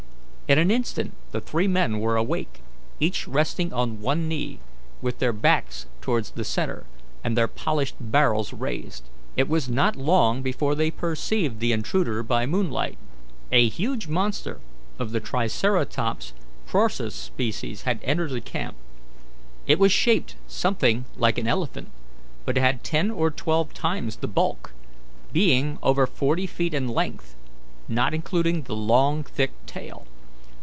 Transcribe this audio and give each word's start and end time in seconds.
In 0.51 0.59
an 0.59 0.69
instant 0.69 1.13
the 1.31 1.39
three 1.39 1.65
men 1.69 2.01
were 2.01 2.17
awake, 2.17 2.59
each 2.99 3.25
resting 3.25 3.71
on 3.71 4.01
one 4.01 4.27
knee, 4.27 4.59
with 5.01 5.19
their 5.19 5.31
backs 5.31 5.85
towards 6.01 6.31
the 6.31 6.43
centre 6.43 6.83
and 7.23 7.37
their 7.37 7.47
polished 7.47 7.95
barrels 8.01 8.51
raised. 8.51 9.05
It 9.37 9.47
was 9.47 9.69
not 9.69 9.95
long 9.95 10.41
before 10.41 10.75
they 10.75 10.91
perceived 10.91 11.61
the 11.61 11.71
intruder 11.71 12.21
by 12.21 12.41
the 12.43 12.47
moonlight. 12.51 12.97
A 13.53 13.69
huge 13.69 14.09
monster 14.09 14.59
of 14.99 15.11
the 15.13 15.21
Triceratops 15.21 16.33
prorsus 16.67 17.15
species 17.15 17.83
had 17.83 18.01
entered 18.03 18.31
the 18.31 18.41
camp. 18.41 18.75
It 19.67 19.79
was 19.79 19.93
shaped 19.93 20.35
something 20.49 21.05
like 21.15 21.37
an 21.37 21.47
elephant, 21.47 21.89
but 22.43 22.57
had 22.57 22.83
ten 22.83 23.09
or 23.09 23.31
twelve 23.31 23.73
times 23.73 24.17
the 24.17 24.27
bulk, 24.27 24.73
being 25.31 25.79
over 25.81 26.05
forty 26.05 26.45
feet 26.45 26.73
in 26.73 26.89
length, 26.89 27.35
not 27.87 28.13
including 28.13 28.63
the 28.63 28.75
long, 28.75 29.23
thick 29.23 29.51
tail. 29.65 30.07